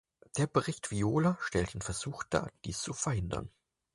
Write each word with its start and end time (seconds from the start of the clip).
Der 0.37 0.47
Bericht 0.47 0.89
Viola 0.89 1.37
stellt 1.41 1.75
den 1.75 1.83
Versuch 1.83 2.23
dar, 2.23 2.51
dies 2.65 2.81
zu 2.81 2.91
verhindern. 2.91 3.51